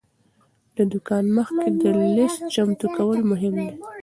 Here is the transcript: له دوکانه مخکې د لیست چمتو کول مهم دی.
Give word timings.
له 0.77 0.83
دوکانه 0.91 1.31
مخکې 1.37 1.67
د 1.81 1.83
لیست 2.15 2.41
چمتو 2.53 2.87
کول 2.97 3.19
مهم 3.31 3.53
دی. 3.63 3.71